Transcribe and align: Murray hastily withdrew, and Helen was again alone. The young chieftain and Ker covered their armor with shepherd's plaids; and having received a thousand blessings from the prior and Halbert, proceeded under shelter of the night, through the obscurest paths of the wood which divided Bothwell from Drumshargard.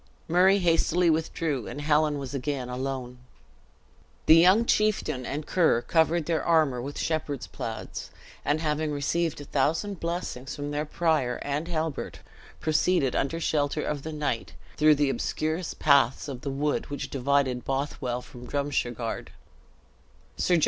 Murray 0.27 0.57
hastily 0.57 1.11
withdrew, 1.11 1.67
and 1.67 1.79
Helen 1.79 2.17
was 2.17 2.33
again 2.33 2.69
alone. 2.69 3.19
The 4.25 4.35
young 4.35 4.65
chieftain 4.65 5.27
and 5.27 5.45
Ker 5.45 5.83
covered 5.83 6.25
their 6.25 6.43
armor 6.43 6.81
with 6.81 6.97
shepherd's 6.97 7.45
plaids; 7.45 8.09
and 8.43 8.61
having 8.61 8.91
received 8.91 9.39
a 9.41 9.45
thousand 9.45 9.99
blessings 9.99 10.55
from 10.55 10.71
the 10.71 10.85
prior 10.87 11.35
and 11.43 11.67
Halbert, 11.67 12.21
proceeded 12.59 13.15
under 13.15 13.39
shelter 13.39 13.83
of 13.85 14.01
the 14.01 14.11
night, 14.11 14.53
through 14.75 14.95
the 14.95 15.11
obscurest 15.11 15.77
paths 15.77 16.27
of 16.27 16.41
the 16.41 16.49
wood 16.49 16.89
which 16.89 17.11
divided 17.11 17.63
Bothwell 17.63 18.23
from 18.23 18.47
Drumshargard. 18.47 19.27